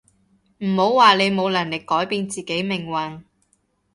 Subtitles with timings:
[0.65, 3.21] 唔好話你冇能力改變自己命運